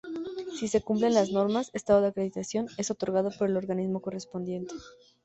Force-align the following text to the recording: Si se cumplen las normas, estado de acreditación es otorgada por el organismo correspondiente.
Si 0.57 0.67
se 0.67 0.81
cumplen 0.81 1.13
las 1.13 1.29
normas, 1.31 1.69
estado 1.73 2.01
de 2.01 2.07
acreditación 2.07 2.67
es 2.79 2.89
otorgada 2.89 3.29
por 3.29 3.47
el 3.47 3.55
organismo 3.55 4.01
correspondiente. 4.01 4.73